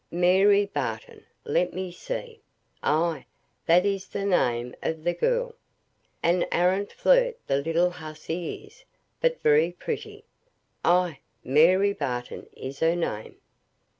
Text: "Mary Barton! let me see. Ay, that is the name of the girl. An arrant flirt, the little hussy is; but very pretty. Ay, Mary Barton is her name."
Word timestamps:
"Mary 0.09 0.65
Barton! 0.65 1.25
let 1.45 1.75
me 1.75 1.91
see. 1.91 2.41
Ay, 2.81 3.27
that 3.67 3.85
is 3.85 4.07
the 4.07 4.25
name 4.25 4.73
of 4.81 5.03
the 5.03 5.13
girl. 5.13 5.53
An 6.23 6.43
arrant 6.51 6.91
flirt, 6.91 7.37
the 7.45 7.57
little 7.61 7.91
hussy 7.91 8.65
is; 8.65 8.83
but 9.19 9.39
very 9.43 9.73
pretty. 9.73 10.25
Ay, 10.83 11.19
Mary 11.43 11.93
Barton 11.93 12.47
is 12.53 12.79
her 12.79 12.95
name." 12.95 13.35